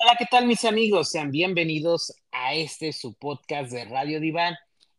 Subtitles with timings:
[0.00, 1.10] Hola, ¿qué tal mis amigos?
[1.10, 4.54] Sean bienvenidos a este su podcast de Radio Diván.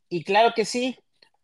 [0.10, 0.98] Y claro que sí,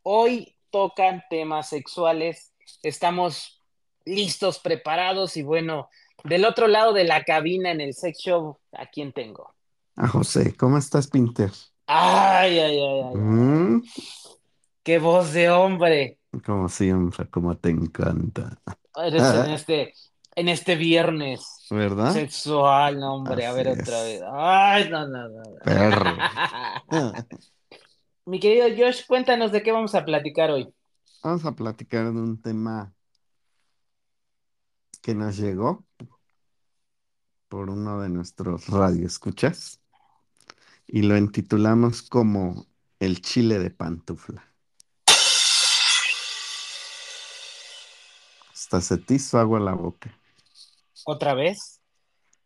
[0.04, 2.54] hoy tocan temas sexuales.
[2.84, 3.64] Estamos
[4.06, 5.90] listos, preparados y bueno,
[6.24, 9.54] del otro lado de la cabina en el sex show, ¿a quién tengo?
[9.96, 11.52] A José, ¿cómo estás, Pinter?
[11.88, 13.16] Ay, ay, ay, ay.
[13.16, 13.84] Mm,
[14.84, 16.20] Qué voz de hombre.
[16.46, 18.60] como siempre, como te encanta.
[18.96, 19.94] Eres en este,
[20.36, 22.14] en este viernes ¿Verdad?
[22.14, 23.46] sexual, no, hombre.
[23.46, 24.22] A ver otra vez.
[24.32, 25.44] Ay, no, no, no.
[25.44, 25.56] no.
[25.64, 26.18] Perro.
[28.26, 30.74] Mi querido Josh, cuéntanos de qué vamos a platicar hoy.
[31.24, 32.94] Vamos a platicar de un tema
[35.02, 35.86] que nos llegó
[37.48, 39.80] por uno de nuestros radioescuchas
[40.88, 42.66] y lo intitulamos como
[43.00, 44.44] el chile de pantufla.
[48.52, 50.12] Hasta se te hizo agua la boca.
[51.06, 51.82] ¿Otra vez?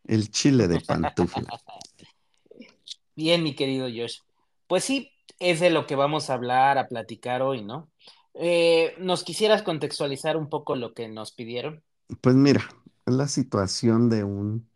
[0.03, 1.47] El chile de pantufla.
[3.15, 4.19] Bien, mi querido Josh.
[4.67, 7.89] Pues sí, es de lo que vamos a hablar, a platicar hoy, ¿no?
[8.33, 11.83] Eh, ¿nos quisieras contextualizar un poco lo que nos pidieron?
[12.21, 12.67] Pues mira,
[13.05, 14.69] es la situación de un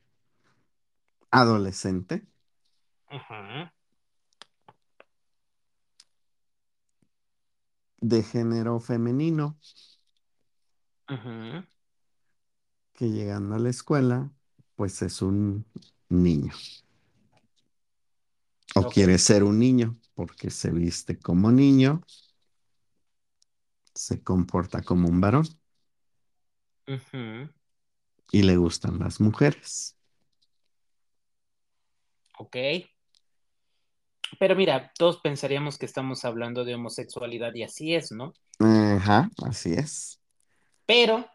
[1.30, 2.26] adolescente
[8.00, 9.58] de género femenino
[11.10, 11.64] ujú,
[12.94, 14.32] que llegando a la escuela,
[14.76, 15.66] pues es un
[16.10, 16.54] niño.
[18.76, 22.02] O quiere ser un niño porque se viste como niño,
[23.94, 25.46] se comporta como un varón
[28.32, 29.96] y le gustan las mujeres.
[32.40, 32.58] Ok.
[34.40, 38.34] Pero mira, todos pensaríamos que estamos hablando de homosexualidad y así es, ¿no?
[38.60, 40.20] Ajá, así es.
[40.86, 41.28] Pero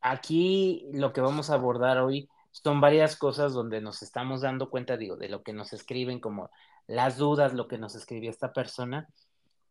[0.00, 4.96] aquí lo que vamos a abordar hoy son varias cosas donde nos estamos dando cuenta,
[4.96, 6.50] digo, de lo que nos escriben, como
[6.86, 9.08] las dudas, lo que nos escribió esta persona,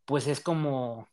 [0.06, 1.08] pues es como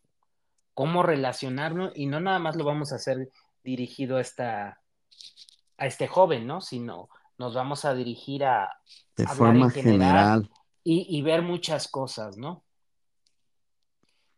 [0.74, 3.32] cómo relacionarnos y no nada más lo vamos a hacer
[3.64, 4.82] dirigido a esta
[5.78, 6.62] a este joven, ¿no?
[6.62, 8.70] Sino nos vamos a dirigir a
[9.16, 10.50] De forma en general general.
[10.84, 12.64] y, y ver muchas cosas, ¿no?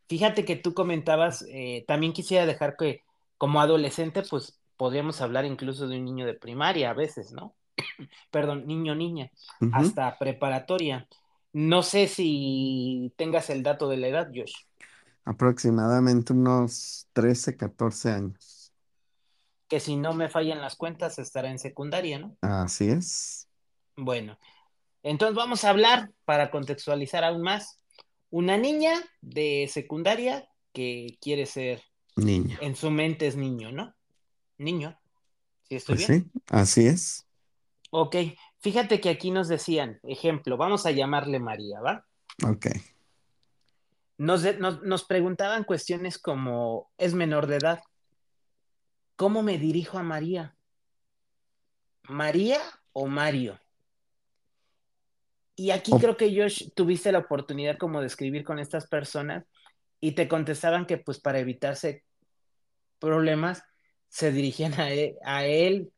[0.08, 3.04] Fíjate que tú comentabas, eh, también quisiera dejar que
[3.38, 7.54] como adolescente, pues podríamos hablar incluso de un niño de primaria a veces, ¿no?
[8.30, 9.30] Perdón, niño, niña,
[9.74, 11.06] hasta preparatoria.
[11.52, 14.54] No sé si tengas el dato de la edad, Josh.
[15.26, 18.72] Aproximadamente unos 13, 14 años.
[19.68, 22.38] Que si no me fallan las cuentas, estará en secundaria, ¿no?
[22.40, 23.48] Así es.
[23.98, 24.38] Bueno,
[25.02, 27.82] entonces vamos a hablar para contextualizar aún más.
[28.30, 31.82] Una niña de secundaria que quiere ser,
[32.16, 32.56] Niño.
[32.62, 33.94] en su mente es niño, ¿no?
[34.60, 34.94] Niño.
[35.62, 36.30] ¿Sí estoy Pues bien?
[36.32, 37.26] sí, así es.
[37.90, 38.14] Ok,
[38.58, 42.06] fíjate que aquí nos decían, ejemplo, vamos a llamarle María, ¿va?
[42.46, 42.66] Ok.
[44.18, 47.80] Nos, de- nos, nos preguntaban cuestiones como, ¿es menor de edad?
[49.16, 50.54] ¿Cómo me dirijo a María?
[52.08, 52.60] ¿María
[52.92, 53.58] o Mario?
[55.56, 59.46] Y aquí creo que Josh tuviste la oportunidad como de escribir con estas personas
[60.00, 62.04] y te contestaban que pues para evitarse
[62.98, 63.62] problemas
[64.10, 65.92] se dirigían a él, a él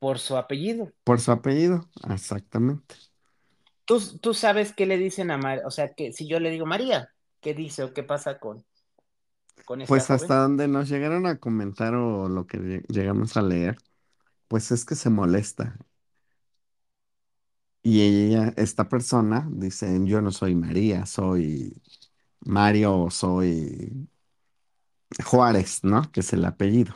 [0.00, 0.92] por su apellido.
[1.04, 2.96] Por su apellido, exactamente.
[3.84, 5.66] ¿Tú, tú sabes qué le dicen a María?
[5.66, 7.10] O sea, que si yo le digo María,
[7.40, 8.64] ¿qué dice o qué pasa con,
[9.66, 10.10] con esta Pues joven?
[10.10, 13.78] hasta donde nos llegaron a comentar o lo que lle- llegamos a leer,
[14.48, 15.78] pues es que se molesta.
[17.82, 21.80] Y ella, esta persona, dice, yo no soy María, soy
[22.40, 24.08] Mario o soy
[25.24, 26.10] Juárez, ¿no?
[26.12, 26.94] Que es el apellido.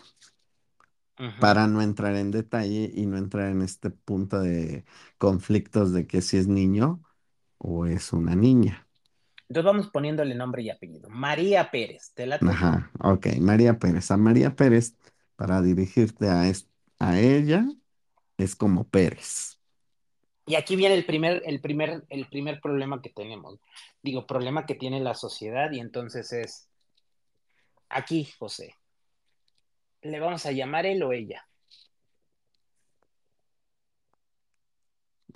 [1.39, 4.85] Para no entrar en detalle y no entrar en este punto de
[5.19, 7.03] conflictos de que si es niño
[7.59, 8.89] o es una niña.
[9.49, 11.11] Entonces vamos poniéndole nombre y apellido.
[11.11, 12.63] María Pérez, ¿te late?
[12.63, 14.11] Ajá, ok, María Pérez.
[14.11, 14.97] A María Pérez,
[15.37, 16.69] para dirigirte a, es-
[16.99, 17.67] a ella,
[18.39, 19.61] es como Pérez.
[20.47, 23.59] Y aquí viene el primer, el primer, el primer problema que tenemos.
[24.03, 26.69] Digo, problema que tiene la sociedad y entonces es
[27.91, 28.75] aquí, José.
[30.03, 31.47] ¿Le vamos a llamar él o ella?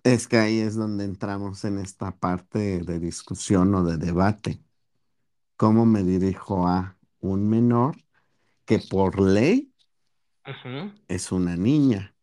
[0.03, 4.61] Es que ahí es donde entramos en esta parte de discusión o de debate.
[5.57, 7.97] ¿Cómo me dirijo a un menor
[8.65, 9.73] que por ley
[11.09, 12.15] es una niña,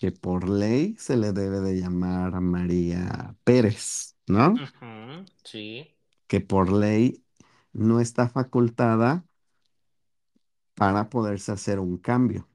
[0.00, 4.54] que por ley se le debe de llamar María Pérez, ¿no?
[5.44, 5.86] sí.
[6.26, 7.22] Que por ley
[7.72, 9.24] no está facultada
[10.82, 12.48] para poderse hacer un cambio.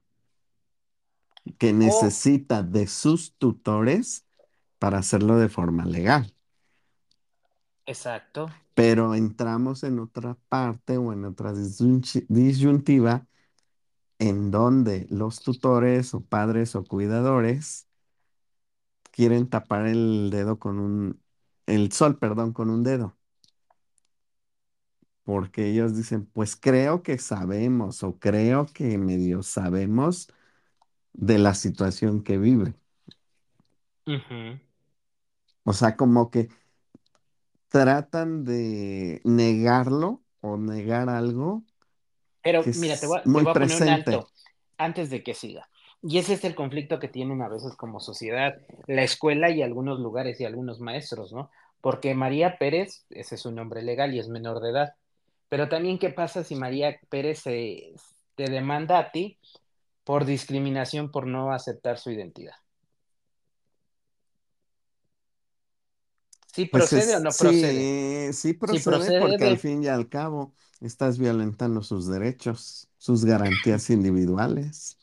[1.58, 4.26] que O, necesita de sus tutores
[4.78, 6.34] para hacerlo de forma legal.
[7.86, 8.48] exacto.
[8.74, 13.26] Pero entramos en otra parte o en otra disyunchi- disyuntiva
[14.18, 17.88] en donde los tutores o padres o cuidadores
[19.12, 21.22] quieren tapar el dedo con un,
[21.66, 23.17] el sol, perdón, con un dedo.
[25.28, 30.28] Porque ellos dicen, pues creo que sabemos o creo que medio sabemos
[31.14, 32.74] de la situación que vive.
[34.08, 34.58] Ujú.
[35.64, 36.48] O sea, como que
[37.68, 41.64] tratan de negarlo o negar algo
[42.42, 43.88] Pero mira, te voy, a- te muy voy a poner un presente.
[43.88, 44.28] alto
[44.78, 45.68] antes de que siga.
[46.02, 48.54] Y ese es el conflicto que tienen a veces como sociedad,
[48.86, 51.50] la escuela y algunos lugares y algunos maestros, ¿no?
[51.80, 54.94] Porque María Pérez, ese es su nombre legal y es menor de edad.
[55.48, 57.94] Pero también, ¿qué pasa si María Pérez se-
[58.34, 59.38] te demanda a ti
[60.04, 62.54] por discriminación por no aceptar su identidad?
[66.54, 67.90] ¿Sí Pues procede o no procede?
[68.26, 73.24] sí, sí procede procede porque al fin y al cabo estás violentando sus derechos, sus
[73.24, 74.98] garantías individuales,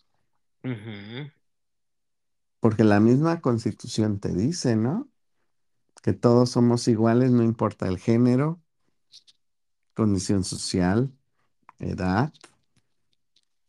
[2.60, 5.10] porque la misma Constitución te dice, ¿no?
[6.04, 8.62] Que todos somos iguales, no importa el género,
[9.96, 11.12] condición social,
[11.80, 12.34] edad,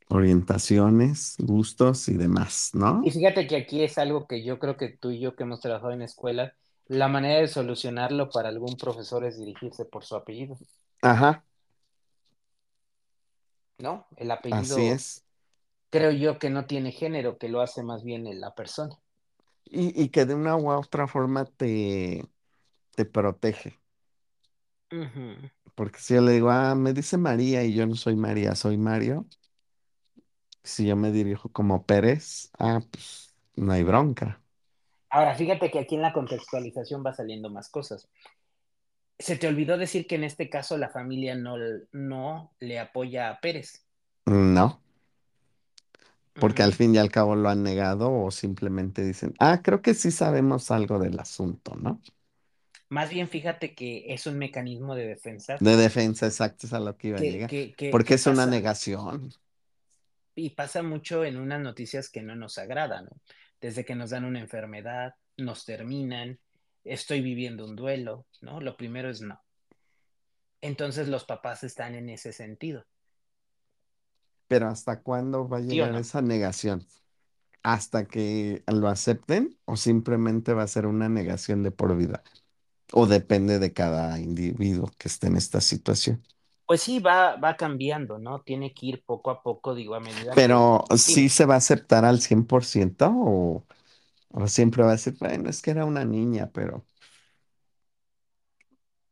[0.09, 2.71] orientaciones, gustos y demás,
[3.01, 3.11] Y ¿no?
[3.11, 5.93] fíjate que aquí es algo que yo creo que tú y yo que hemos trabajado
[5.93, 6.55] en escuela,
[6.89, 10.59] la manera de solucionarlo para algún profesor es dirigirse por su apellido,
[11.03, 11.45] Ajá,
[13.79, 14.07] ¿no?
[14.17, 15.25] El así apellido es.
[15.91, 18.97] creo yo que no tiene género, que lo hace más bien en la persona.
[19.65, 22.25] Y, y que de una u otra forma te,
[22.97, 23.81] te protege.
[24.93, 25.49] Ujú.
[25.77, 28.79] Porque si yo le digo, ah, me dice María y yo no soy María, soy
[28.79, 29.27] Mario,
[30.65, 34.41] si yo me dirijo como Pérez, ah, pues no hay bronca.
[35.11, 38.09] Ahora, fíjate que aquí en la contextualización va saliendo más cosas.
[39.19, 41.57] Se te olvidó decir que en este caso la familia no,
[41.93, 43.87] no le apoya a Pérez.
[44.27, 44.81] No,
[46.39, 49.95] porque al fin y al cabo lo han negado o simplemente dicen, ah, creo que
[49.95, 52.01] sí sabemos algo del asunto, ¿no?
[52.89, 56.97] Más bien fíjate que es un mecanismo de defensa De defensa, exacto, es a lo
[56.97, 57.51] que iba a que, llegar.
[57.51, 59.33] que, que, Porque que es una negación.
[60.37, 63.21] y pasa mucho en unas noticias que no nos agradan, ¿no?
[63.61, 66.39] Desde que nos dan una enfermedad, nos terminan,
[66.85, 68.61] estoy viviendo un duelo, ¿no?
[68.61, 69.41] Lo primero es no.
[70.61, 72.85] Entonces los papás están en ese sentido,
[74.49, 76.01] Pero ¿hasta cuándo va a ¿sí o llegar no?
[76.01, 76.87] esa negación?
[77.63, 82.23] ¿Hasta que lo acepten o simplemente va a ser una negación de por vida?
[82.93, 86.23] O depende de cada individuo que esté en esta situación.
[86.67, 88.41] Pues sí, va, va cambiando, ¿no?
[88.43, 90.37] Tiene que ir poco a poco, digo, a medida que...
[90.37, 93.65] Pero ¿sí se va a aceptar al 100% o,
[94.31, 96.85] o siempre va a decir, bueno, es que era una niña, pero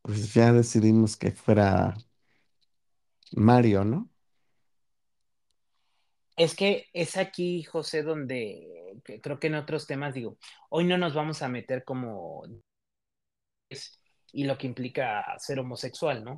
[0.03, 1.95] pues ya decidimos que fuera
[3.37, 4.11] Mario, ¿no?
[6.37, 10.37] es que es aquí, José, donde creo que en otros temas, digo,
[10.71, 12.45] hoy no nos vamos a meter como
[14.33, 16.37] y lo que implica ser homosexual, ¿no?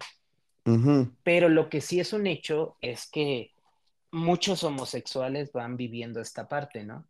[1.23, 3.55] Pero lo que sí es un hecho es que
[4.11, 7.07] muchos homosexuales van viviendo esta parte, ¿no?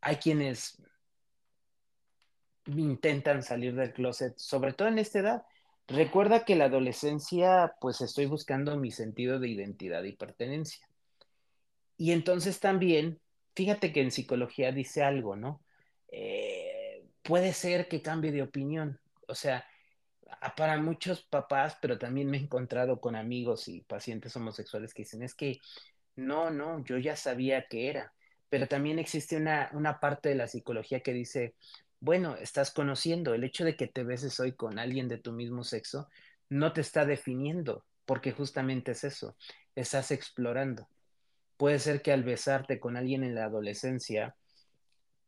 [0.00, 0.80] Hay quienes
[2.66, 5.42] intentan salir del closet, sobre todo en esta edad.
[5.86, 10.86] Recuerda que la adolescencia, pues estoy buscando mi sentido de identidad y pertenencia.
[11.96, 13.20] Y entonces también,
[13.54, 15.62] fíjate que en psicología dice algo, ¿no?
[16.12, 19.00] Eh, puede ser que cambie de opinión.
[19.28, 19.66] O sea,
[20.56, 25.22] para muchos papás, pero también me he encontrado con amigos y pacientes homosexuales que dicen,
[25.22, 25.60] es que
[26.16, 28.14] no, no, yo ya sabía que era.
[28.48, 31.54] Pero también existe una, una parte de la psicología que dice,
[32.00, 35.64] bueno, estás conociendo, el hecho de que te beses hoy con alguien de tu mismo
[35.64, 36.08] sexo
[36.48, 39.36] no te está definiendo, porque justamente es eso,
[39.74, 40.88] estás explorando.
[41.58, 44.36] Puede ser que al besarte con alguien en la adolescencia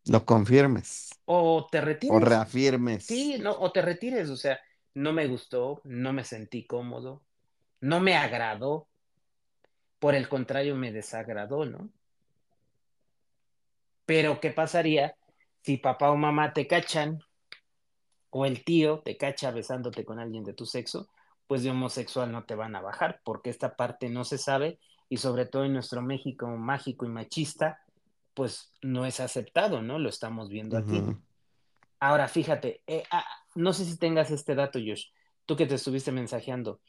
[0.07, 3.05] Lo confirmes o te o retires, reafirmes.
[3.05, 4.59] sí, no, o te retires, o sea,
[4.95, 7.23] no me gustó, no me sentí cómodo,
[7.81, 8.89] no me agradó,
[10.01, 11.89] por el contrario me desagradó, ¿no?
[14.07, 15.15] Pero ¿qué pasaría
[15.63, 17.21] si papá o mamá te cachan
[18.31, 21.09] o el tío te cacha besándote con alguien de tu sexo?
[21.47, 25.19] Pues de homosexual no te van a bajar porque esta parte no se sabe y
[25.19, 27.79] sobre todo en nuestro México mágico y machista,
[28.41, 29.99] pues no es aceptado, ¿no?
[29.99, 31.03] Lo estamos viendo aquí.
[31.99, 35.09] Ahora, fíjate, eh, ah, no sé si tengas este dato, Josh,
[35.45, 36.81] tú que te estuviste mensajeando.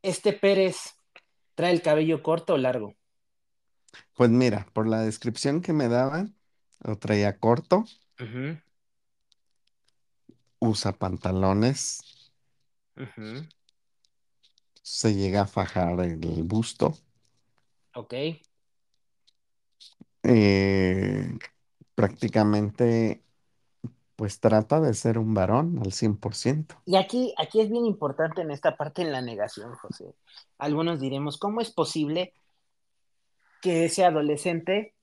[0.00, 0.94] ¿Este Pérez
[1.54, 2.94] trae el cabello corto o largo?
[4.14, 6.34] Pues mira, por la descripción que me daban,
[6.82, 7.84] lo traía corto,
[10.58, 12.32] usa pantalones,
[14.80, 16.96] se llega a fajar el busto,
[17.94, 18.14] Ok.
[20.22, 21.38] Eh,
[21.94, 23.22] prácticamente
[24.20, 26.82] pues trata de ser un varón al 100%.
[26.84, 30.14] Y aquí, aquí es bien importante en esta parte en la negación, José.
[30.58, 32.34] Algunos diremos, ¿cómo es posible
[33.62, 34.94] que ese adolescente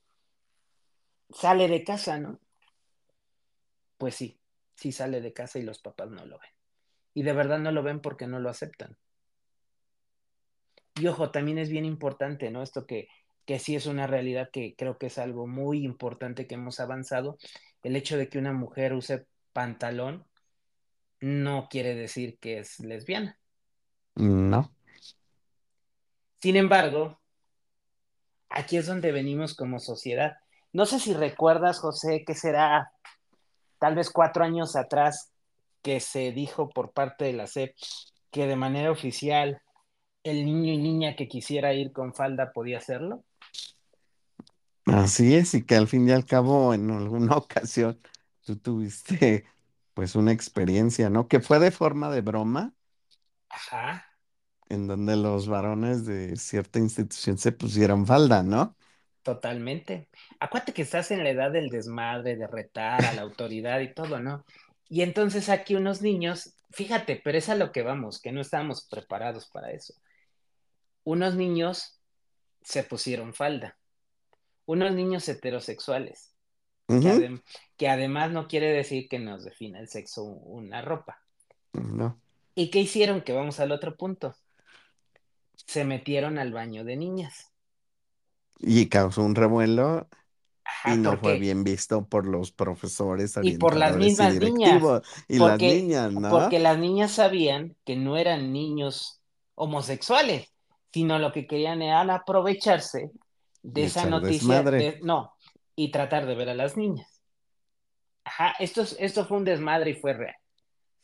[1.32, 2.40] sale de casa, no?
[3.98, 4.40] Pues sí,
[4.76, 6.52] sí sale de casa y los papás no lo ven.
[7.16, 8.98] Y de verdad no lo ven porque no lo aceptan.
[10.94, 12.62] Y ojo, también es bien importante, ¿no?
[12.62, 13.08] Esto que,
[13.48, 17.38] que sí es una realidad que creo que es algo muy importante que hemos avanzado.
[17.82, 20.25] El hecho de que una mujer use pantalón
[21.22, 23.39] no quiere decir que es lesbiana.
[24.16, 24.70] No,
[26.42, 27.20] Sin embargo,
[28.50, 30.36] aquí es donde venimos como sociedad.
[30.74, 32.92] No sé si recuerdas, José, que será
[33.80, 35.32] tal vez cuatro años atrás
[35.82, 37.74] que se dijo por parte de la SEP
[38.30, 39.62] que de manera oficial
[40.24, 43.24] el niño y niña que quisiera ir con falda podía hacerlo.
[45.08, 48.00] Así es, y que al fin y al cabo en alguna ocasión
[48.46, 49.46] tú tuviste
[49.94, 51.28] pues una experiencia, ¿no?
[51.28, 52.76] Que fue de forma de broma,
[53.50, 54.06] Ajá,
[54.70, 58.76] en donde los varones de cierta institución se pusieron falda, ¿no?
[59.24, 60.10] totalmente.
[60.40, 64.20] Acuérdate que estás en la edad del desmadre, de retar a la autoridad y todo,
[64.20, 64.46] ¿no?
[64.90, 68.88] Y entonces aquí unos niños, fíjate, pero es a lo que vamos, que no estábamos
[68.90, 69.94] preparados para eso.
[71.06, 72.00] Unos niños
[72.62, 73.78] se pusieron falda,
[74.68, 76.36] unos niños heterosexuales,
[77.00, 77.42] que, Ujú, adem
[77.78, 81.20] que además no quiere decir que nos defina el sexo una ropa.
[81.74, 82.20] No.
[82.56, 83.22] ¿Y qué hicieron?
[83.22, 84.36] Que vamos al otro punto.
[85.68, 87.52] Se metieron al baño de niñas.
[88.60, 90.08] Y causó un revuelo
[90.84, 94.40] y Ajá, no ¿por fue bien visto por los profesores, Y por las y mismas
[94.40, 94.94] niñas,
[95.28, 96.28] y las porque, niñas, ¿no?
[96.28, 99.22] porque las niñas sabían que no eran niños
[99.56, 100.50] homosexuales,
[100.92, 103.12] sino lo que querían era aprovecharse
[103.64, 105.34] de Y esa noticia, de, no,
[105.76, 107.22] y tratar de ver a las niñas.
[108.24, 110.36] Ajá, esto, es- esto fue un desmadre y fue real.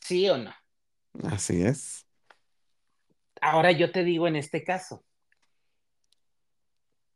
[0.00, 0.52] ¿Sí o no?
[1.24, 2.06] Así es.
[3.40, 5.04] Ahora yo te digo en este caso,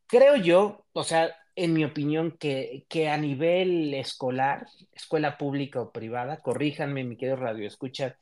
[0.06, 5.90] creo yo, o sea, en mi opinión, que, que a nivel escolar, escuela pública o
[5.92, 8.16] privada, corríjanme, mi querido radio, escucha,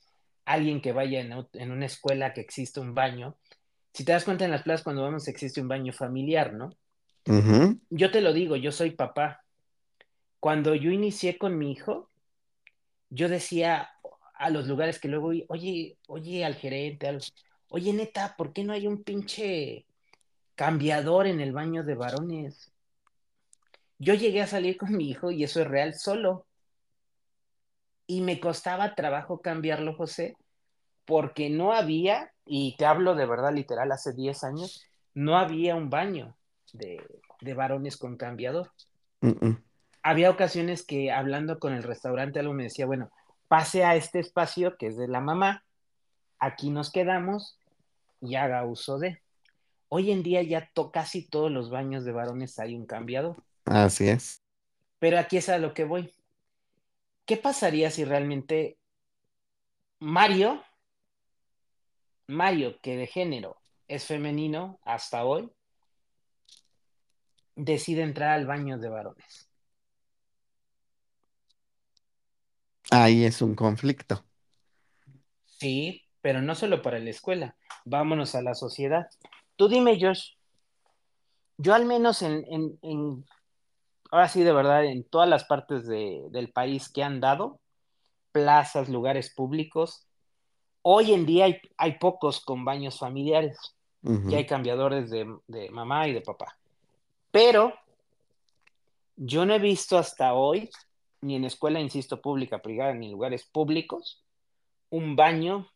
[0.44, 3.36] alguien que vaya en, en una escuela que existe un baño,
[3.92, 6.70] si te das cuenta en las plazas cuando vamos existe un baño familiar, ¿no?
[7.90, 9.42] Yo te lo digo, yo soy papá.
[10.38, 12.08] Cuando yo inicié con mi hijo,
[13.10, 13.90] yo decía
[14.34, 17.18] a los lugares que luego, oye, oye al gerente,
[17.68, 19.86] oye neta, ¿por qué no hay un pinche
[20.54, 22.70] cambiador en el baño de varones?
[23.98, 26.46] Yo llegué a salir con mi hijo y eso es real solo.
[28.06, 30.36] Y me costaba trabajo cambiarlo, José,
[31.06, 35.90] porque no había, y te hablo de verdad literal, hace 10 años, no había un
[35.90, 36.36] baño
[36.72, 37.02] de,
[37.40, 38.70] de varones con cambiador.
[40.02, 43.10] Había ocasiones que hablando con el restaurante algo me decía, bueno,
[43.48, 45.64] pase a este espacio que es de la mamá,
[46.38, 47.58] aquí nos quedamos
[48.20, 49.20] y haga uso de.
[49.88, 54.08] Hoy en día ya to casi todos los baños de varones hay un cambiador, Así
[54.08, 54.42] es.
[54.98, 56.12] pero aquí es a lo que voy.
[57.24, 58.78] ¿Qué pasaría si realmente
[59.98, 60.62] Mario,
[62.28, 63.56] Mario, que de género
[63.88, 65.50] es femenino hasta hoy,
[67.56, 69.48] decide entrar al baño de varones?
[72.90, 74.24] Ahí es un conflicto.
[75.46, 77.56] Sí, pero no solo para la escuela.
[77.84, 79.08] Vámonos a la sociedad.
[79.56, 80.34] Tú dime, Josh,
[81.58, 83.24] yo al menos en, en, en
[84.10, 87.60] ahora sí de verdad, en todas las partes de, del país que han dado,
[88.32, 90.06] plazas, lugares públicos,
[90.82, 93.58] hoy en día hay, hay pocos con baños familiares.
[94.02, 96.56] Ya hay cambiadores de, de mamá y de papá.
[97.36, 97.74] Pero
[99.16, 100.70] yo no he visto hasta hoy,
[101.20, 104.24] ni en escuela, insisto, pública, privada, ni en lugares públicos,
[104.88, 105.68] un baño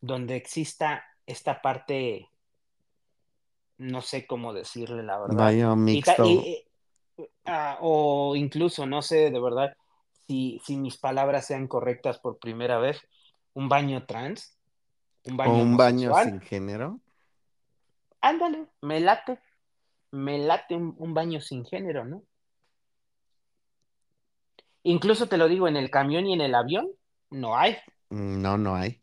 [0.00, 2.30] donde exista esta parte,
[3.76, 6.24] no sé cómo decirle la verdad, Baño mixto.
[6.26, 6.64] y-
[7.18, 9.76] y- ah, o incluso, no sé de verdad
[10.26, 13.02] si, si mis palabras sean correctas por primera vez,
[13.52, 14.56] un baño trans,
[15.26, 17.00] un o baño un baño sin género.
[18.22, 19.38] ándale, me late,
[20.12, 22.22] me late un, un baño sin género, ¿no?
[24.84, 26.88] Incluso te lo digo, en el camión y en el avión,
[27.30, 27.76] no hay.
[28.10, 29.00] No, no hay.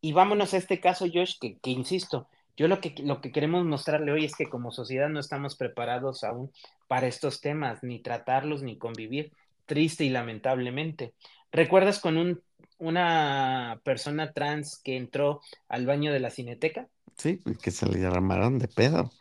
[0.00, 3.64] Y vámonos a este caso, Josh, que, que insisto, Yo lo que, lo que queremos
[3.64, 6.52] mostrarle hoy es que como sociedad no estamos preparados aún
[6.86, 9.32] para estos temas, ni tratarlos, ni convivir,
[9.64, 11.14] triste y lamentablemente.
[11.52, 12.42] ¿Recuerdas con un,
[12.78, 16.88] una persona trans que entró al baño de la cineteca?
[17.18, 19.12] Sí, que se le llamaron de pedo.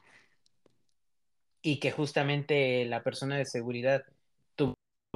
[1.61, 4.03] Y que justamente la persona de seguridad
[4.55, 4.75] tuvo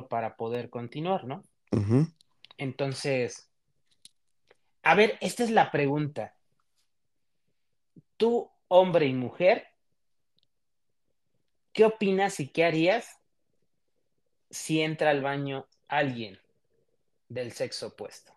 [0.10, 1.44] para poder continuar, ¿no?
[2.58, 3.50] Entonces,
[4.84, 6.36] a ver, esta es la pregunta.
[8.18, 9.68] Tú, hombre y mujer,
[11.72, 13.20] ¿qué opinas y qué harías
[14.50, 16.40] si entra al baño alguien
[17.28, 18.34] del sexo opuesto?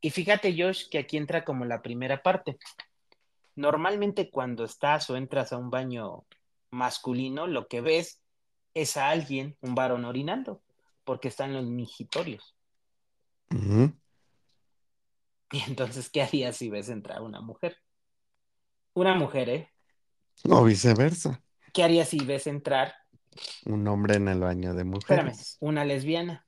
[0.00, 2.58] Y fíjate, Josh, que aquí entra como la primera parte.
[3.56, 6.26] Normalmente cuando estás o entras a un baño
[6.70, 8.20] masculino, lo que ves
[8.74, 10.60] es a alguien, un varón orinando,
[11.04, 12.54] porque están los migitorios.
[13.50, 13.94] Ujú.
[15.52, 17.78] Y entonces, ¿qué harías si ves entrar una mujer?
[18.92, 19.72] Una mujer, ¿eh?
[20.50, 22.94] O viceversa, ¿Qué harías si ves entrar,
[23.66, 25.56] un hombre en el baño de espérame, mujeres.
[25.60, 26.46] una lesbiana?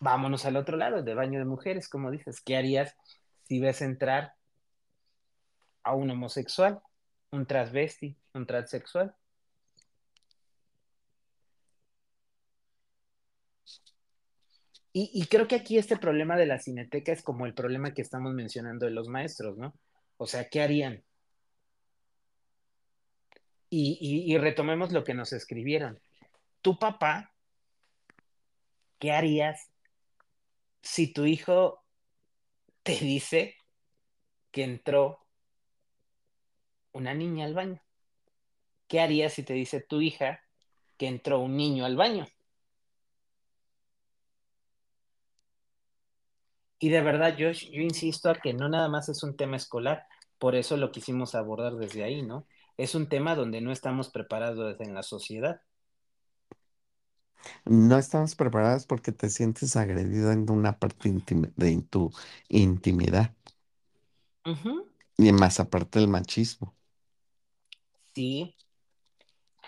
[0.00, 2.40] Vámonos al otro lado, de baño de mujeres, como dices.
[2.40, 2.96] ¿Qué harías
[3.44, 4.34] si ves entrar
[5.82, 6.80] a un homosexual,
[7.30, 9.14] un transvesti, un transexual?
[14.92, 18.02] Y, y creo que aquí este problema de la cineteca es como el problema que
[18.02, 19.74] estamos mencionando de los maestros, ¿no?
[20.16, 21.04] O sea, ¿qué harían?
[23.72, 26.00] Y, retomemos lo que nos escribieron.
[26.60, 27.32] Tu papá,
[28.98, 29.70] ¿qué harías
[30.82, 31.80] si tu hijo
[32.82, 33.54] te dice
[34.50, 35.24] que entró
[36.90, 37.80] una niña al baño?
[38.88, 40.42] ¿Qué harías si te dice tu hija
[40.96, 42.26] que entró un niño al baño?
[46.80, 50.06] Y de verdad, yo, yo insisto a que no nada más es un tema escolar,
[50.38, 52.46] por eso lo quisimos abordar desde ahí, ¿no?
[52.80, 55.60] Es un tema donde no estamos preparados en la sociedad.
[57.66, 61.12] No estamos preparadas porque te sientes agredido en una parte
[61.56, 62.10] de tu
[62.48, 63.34] intimidad.
[65.18, 66.74] Y más aparte del machismo.
[68.14, 68.56] Sí,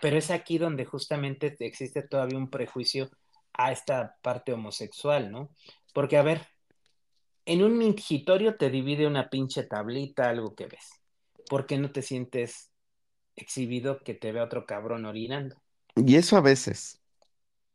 [0.01, 3.11] pero es aquí donde justamente existe todavía un prejuicio
[3.53, 5.51] a esta parte homosexual, ¿no?
[5.93, 6.47] Porque, a ver,
[7.45, 11.03] en un mingitorio te divide una pinche tablita, algo que ves.
[11.51, 12.72] ¿Por qué no te sientes
[13.37, 15.63] exhibido que te vea otro cabrón orinando?
[15.97, 17.01] Y eso a veces,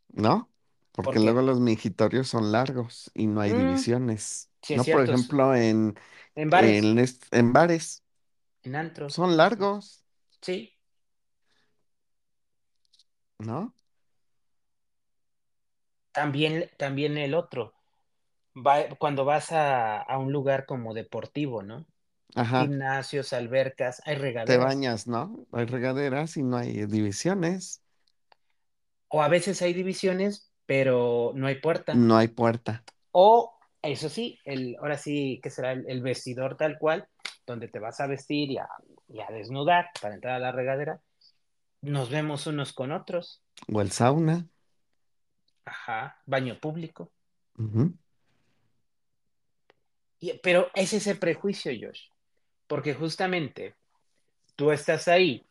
[0.10, 0.52] ¿no?
[0.94, 4.52] Porque ¿Por luego los mingitorios son largos y no hay Mm, divisiones.
[4.62, 5.96] sí, No, por ejemplo, en,
[6.36, 6.96] en bares,
[7.32, 8.04] en, bares
[8.64, 10.06] en antros, son largos,
[10.42, 10.74] sí.
[13.40, 13.74] ¿no?
[16.12, 17.74] También, también el otro,
[18.56, 21.88] va, cuando vas a, a un lugar como deportivo, ¿no?
[22.36, 24.58] Ajá, Gimnasios, albercas, hay te regaderas.
[24.58, 25.46] bañas, ¿no?
[25.52, 27.82] Hay regaderas y no hay divisiones,
[29.10, 32.06] O a veces hay divisiones, pero no hay puerta.
[32.06, 32.84] no hay puerta.
[33.12, 37.08] O, eso sí, el, ahora sí, que será el, el vestidor tal cual,
[37.46, 38.68] donde te vas a vestir y a,
[39.08, 41.02] y a desnudar para entrar a la regadera.
[41.82, 43.44] Nos vemos unos con otros.
[43.74, 44.46] O el sauna.
[45.66, 47.12] Ajá, baño público.
[47.60, 47.94] ujú.
[50.20, 52.10] Y- pero es ese prejuicio, Josh,
[52.68, 53.76] porque justamente
[54.56, 55.46] tú estás ahí,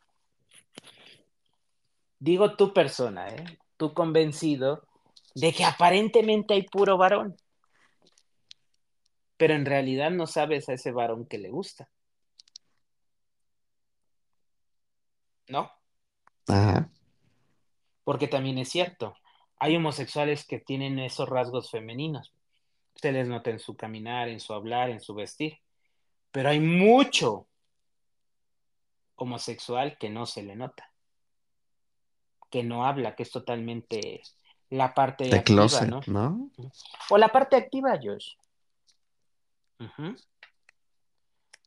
[2.18, 3.58] digo tu persona, ¿eh?
[3.76, 4.86] Tú convencido
[5.34, 7.36] de que aparentemente hay puro varón,
[9.36, 11.90] pero en realidad no sabes a ese varón que le gusta,
[15.48, 15.70] ¿no?
[16.48, 16.90] Ajá.
[18.04, 19.14] Porque también es cierto,
[19.58, 22.32] hay homosexuales que tienen esos rasgos femeninos,
[22.94, 25.58] se les nota en su caminar, en su hablar, en su vestir,
[26.36, 27.46] pero hay mucho
[29.14, 30.92] homosexual que no se le nota,
[32.50, 34.20] que no habla, que es totalmente
[34.68, 36.02] la parte De activa, closet, ¿no?
[36.06, 36.50] ¿no?
[37.08, 38.34] O la parte activa, Josh.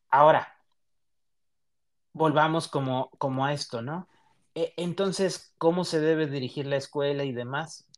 [0.08, 0.56] Ahora,
[2.12, 4.06] volvamos como, como a esto, ¿no?
[4.54, 7.88] E- entonces, ¿cómo se debe dirigir la escuela y demás?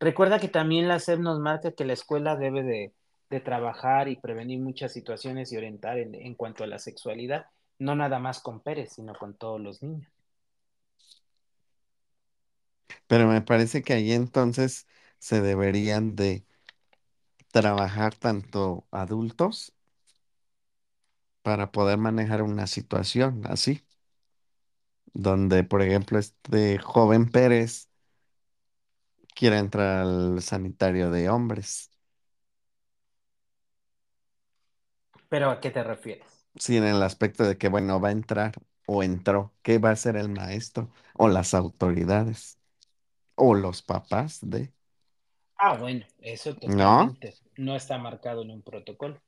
[0.00, 2.94] Recuerda que también la SEP nos marca que la escuela debe de,
[3.30, 7.46] de trabajar y prevenir muchas situaciones y orientar en, cuanto a la sexualidad,
[7.78, 10.10] no nada más con Pérez, sino con todos los niños.
[13.06, 14.86] Pero me parece que ahí entonces
[15.18, 16.44] se deberían de
[17.52, 19.72] trabajar tanto adultos
[21.42, 23.86] para poder manejar una situación así,
[25.12, 27.88] donde, por ejemplo, este joven Pérez
[29.34, 31.90] quiere entrar al sanitario de hombres
[35.34, 36.32] ¿Pero a qué te refieres?
[36.58, 38.52] Sí, en el aspecto de que, bueno, va a entrar
[38.86, 42.58] o entró, ¿qué va a hacer el maestro o las autoridades
[43.36, 44.72] o los papás de?
[45.56, 47.16] Ah, bueno, eso ¿No?
[47.16, 47.34] totalmente.
[47.56, 49.20] No está marcado en un protocolo.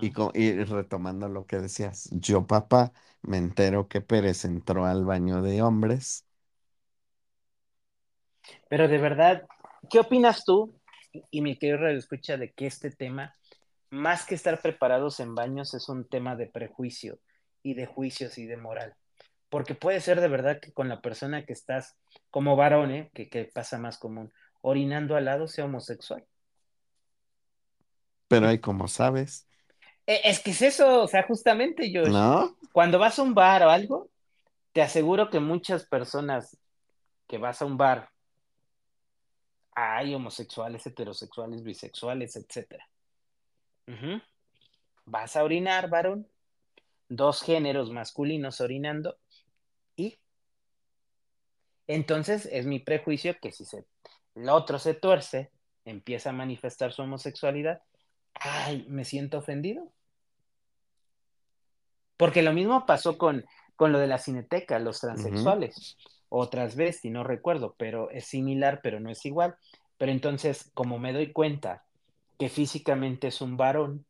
[0.00, 0.12] Y, Ujú.
[0.12, 5.42] co- y retomando lo que decías, yo papá me entero que Pérez entró al baño
[5.42, 6.26] de hombres,
[8.68, 9.46] Pero de verdad,
[9.90, 10.74] ¿qué opinas tú?
[11.30, 13.34] Y mi querido Radio escucha de que este tema,
[13.90, 17.18] más que estar preparados en baños, es un tema de prejuicio
[17.62, 18.94] y de juicios y de moral.
[19.48, 21.96] Porque puede ser de verdad que con la persona que estás
[22.30, 23.10] como varón, ¿eh?
[23.14, 26.24] que, que pasa más común, orinando al lado sea homosexual.
[28.28, 29.46] pero Y ahí como sabes,
[30.06, 32.56] eh, es que es eso, o sea, justamente, Josh, ¿no?
[32.72, 34.08] cuando vas a un bar o algo,
[34.72, 36.56] te aseguro que muchas personas
[37.26, 38.08] que vas a un bar,
[39.76, 42.88] hay homosexuales, heterosexuales, bisexuales, etcétera.
[43.86, 44.20] Ujú.
[45.04, 46.26] Vas a orinar, varón,
[47.08, 49.18] dos géneros masculinos orinando
[49.94, 50.18] y
[51.86, 53.84] entonces es mi prejuicio que si se,
[54.34, 55.52] el otro se tuerce,
[55.84, 57.82] empieza a manifestar su homosexualidad,
[58.34, 59.92] ay, me siento ofendido.
[62.16, 63.44] Porque lo mismo pasó con,
[63.76, 65.36] con lo de la cineteca, los Ujú.
[66.44, 69.56] Transexuales, o transvesti, no recuerdo, pero es similar, pero no es igual.
[69.98, 71.84] Pero entonces, como me doy cuenta
[72.38, 74.04] que físicamente es un varón,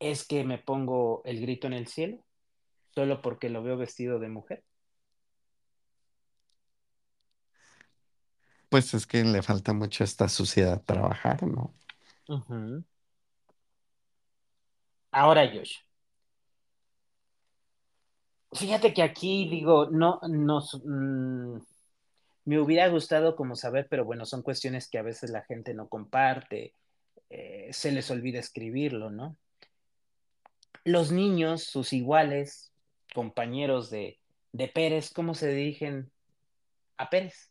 [0.00, 2.18] es que me pongo el grito en el cielo,
[2.94, 4.64] solo porque lo veo vestido de mujer.
[8.68, 11.72] Pues es que le falta mucho a esta sociedad trabajar, ¿no?
[15.12, 15.78] Ahora, Josh,
[18.54, 21.60] fíjate que aquí digo, no, no, mm,
[22.44, 25.88] me hubiera gustado como saber, pero bueno, son cuestiones que a veces la gente no
[25.88, 26.74] comparte,
[27.30, 29.36] eh, se les olvida escribirlo, ¿no?
[30.84, 32.72] Los niños, sus iguales,
[33.14, 34.18] compañeros de,
[34.52, 36.10] de Pérez, ¿cómo se dirigen
[36.98, 37.50] a Pérez?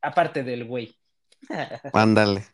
[0.00, 0.96] Aparte del güey.
[1.92, 2.46] Ándale.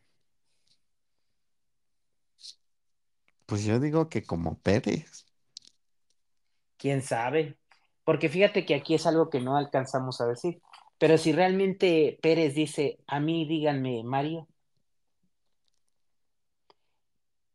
[3.46, 5.27] Pues yo digo que como Pérez.
[6.85, 7.57] ¿Quién sabe?
[8.05, 10.61] Porque fíjate que aquí es algo que no alcanzamos a decir.
[10.99, 14.47] Pero si realmente Pérez dice, a mí díganme Mario,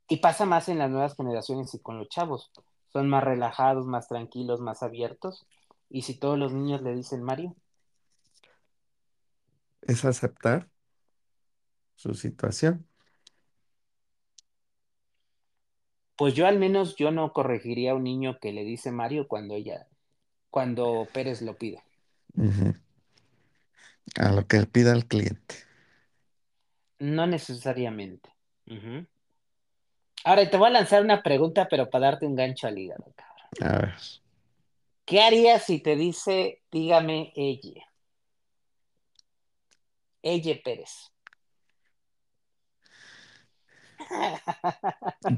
[0.08, 2.50] y pasa más en las nuevas generaciones y con los chavos,
[2.92, 5.46] son más relajados, más tranquilos, más abiertos.
[5.92, 7.56] Y si todos los niños le dicen Mario,
[9.84, 10.72] Es aceptar
[11.94, 12.89] su situación.
[16.20, 19.56] Pues yo al menos yo no corregiría a un niño que le dice Mario cuando
[19.56, 19.88] ella,
[20.50, 21.82] cuando Pérez lo pide.
[22.36, 22.76] Ujú.
[24.18, 25.56] A lo que pida el cliente.
[27.00, 28.30] No necesariamente.
[30.26, 33.74] Ahora te voy a lanzar una pregunta, pero para darte un gancho al hígado, cabrón.
[33.74, 33.96] A ver.
[35.06, 37.86] ¿Qué harías si te dice, dígame ella?
[40.22, 41.14] Ella Pérez.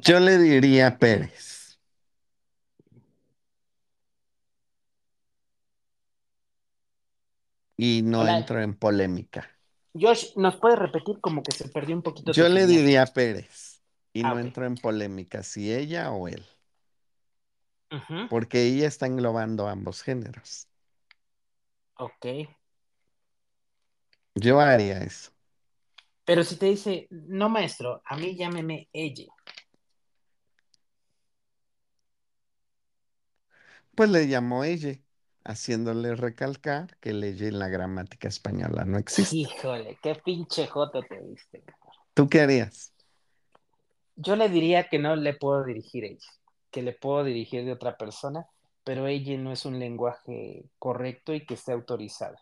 [0.03, 1.79] Yo le diría a Pérez.
[7.77, 9.49] Y no Hola, entro en polémica.
[9.93, 13.81] Josh, ¿nos puedes repetir como que se perdió un poquito Yo le diría a Pérez.
[14.13, 16.45] Y Ah, no entro en polémica, si ella o él.
[18.29, 20.67] Porque ella está englobando ambos géneros.
[21.97, 22.25] Ok.
[24.35, 25.31] Yo haría eso.
[26.31, 29.25] Pero si te dice, no maestro, a mí llámeme ella.
[33.93, 34.97] Pues le llamó ella,
[35.43, 39.35] haciéndole recalcar que ella en la gramática española no existe.
[39.35, 41.65] Híjole, qué pinche joto te diste.
[42.13, 42.93] ¿Tú qué harías?
[44.15, 46.31] Yo le diría que no le puedo dirigir ella,
[46.71, 48.47] que le puedo dirigir de otra persona,
[48.85, 52.37] pero ella no es un lenguaje correcto y que esté autorizado.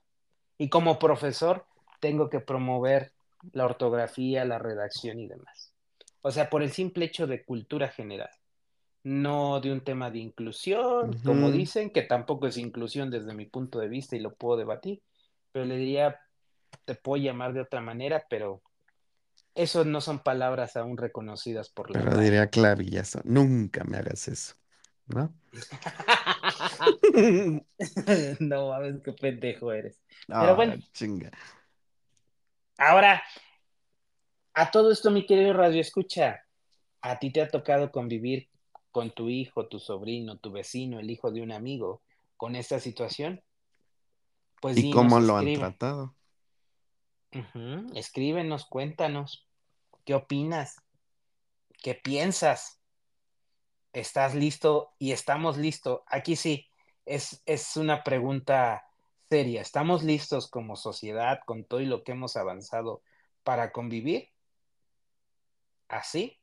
[0.60, 1.66] Y como profesor,
[2.00, 3.14] tengo que promover
[3.54, 5.74] la ortografía, la redacción y demás.
[6.22, 8.30] O sea, por el simple hecho de cultura general,
[9.04, 13.80] no de un tema de inclusión, como dicen, que tampoco es inclusión desde mi punto
[13.80, 15.02] de vista y lo puedo debatir,
[15.52, 16.20] pero le diría,
[16.86, 18.62] te puedo llamar de otra manera, pero
[19.56, 22.24] eso no son palabras aún reconocidas por la Pero RAE.
[22.24, 24.56] diría clavillazo, nunca me hagas eso,
[25.08, 25.34] ¿no?
[28.40, 30.00] no mames, qué pendejo eres.
[30.38, 31.32] Pero Ah, bueno, chinga.
[32.80, 33.24] Ahora,
[34.54, 36.44] a todo esto, mi querido Radio Escucha,
[37.02, 38.50] ¿a ti te ha tocado convivir
[38.92, 42.02] con tu hijo, tu sobrino, tu vecino, el hijo de un amigo
[42.38, 43.44] con esta situación?
[44.62, 46.16] Pues ¿Y dinos, cómo lo han tratado?
[47.94, 49.48] Escríbenos, cuéntanos,
[50.04, 50.82] ¿qué opinas?
[51.82, 52.82] ¿Qué piensas?
[53.94, 54.94] ¿Estás listo?
[54.98, 56.02] Y estamos listos.
[56.08, 56.68] Aquí sí,
[57.06, 58.89] es, es una pregunta
[59.30, 59.62] seria.
[59.62, 63.04] ¿Estamos listos como sociedad con todo y lo que hemos avanzado
[63.44, 64.30] para convivir
[65.88, 66.40] así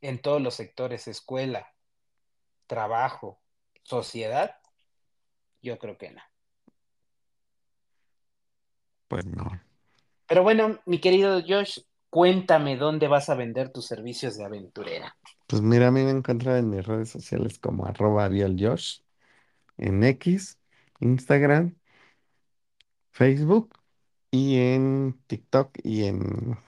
[0.00, 1.74] en todos los sectores, escuela,
[2.66, 3.40] trabajo,
[3.82, 4.56] sociedad?
[5.62, 6.22] Yo creo que no.
[9.08, 9.60] Pues no.
[10.26, 15.16] Pero bueno, mi querido Josh, cuéntame dónde vas a vender tus servicios de aventurera.
[15.46, 19.00] Pues mira, a mí me encuentran en mis redes sociales como arroba Josh,
[19.76, 20.58] en X,
[21.04, 21.76] Instagram,
[23.12, 23.78] Facebook
[24.30, 26.58] y en TikTok y en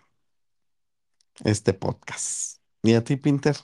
[1.45, 2.61] este podcast.
[2.83, 3.57] ¿Y a ti, Pinter?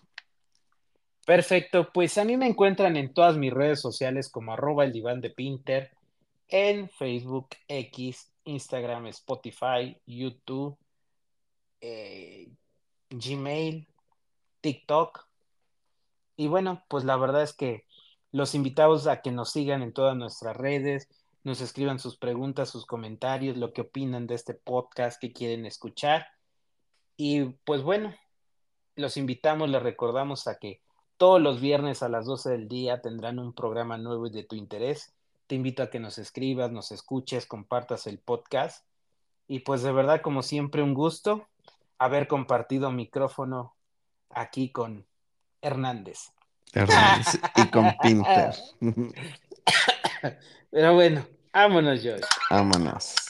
[1.25, 5.21] Perfecto, pues a mí me encuentran en todas mis redes sociales como arroba el diván
[5.21, 5.93] de Pinter,
[6.49, 10.77] en Facebook, X, Instagram, Spotify, YouTube,
[11.81, 12.51] eh,
[13.11, 13.87] Gmail,
[14.61, 15.29] TikTok.
[16.37, 17.85] Y bueno, pues la verdad es que
[18.33, 21.09] los invitamos a que nos sigan en todas nuestras redes,
[21.45, 26.27] nos escriban sus preguntas, sus comentarios, lo que opinan de este podcast que quieren escuchar.
[27.17, 28.15] Y pues bueno,
[28.97, 30.81] los invitamos, les recordamos a que
[31.17, 35.13] todos los viernes a las 12 del día tendrán un programa nuevo de tu interés.
[35.47, 38.87] Te invito a que nos escribas, nos escuches, compartas el podcast.
[39.47, 41.49] Y pues de verdad, como siempre, un gusto
[41.99, 43.75] haber compartido micrófono
[44.31, 45.07] aquí con
[45.61, 46.33] Hernández.
[46.73, 48.55] Hernández y con Pinter.
[50.71, 52.23] Pero bueno, vámonos, Josh.
[52.51, 53.22] Vámonos.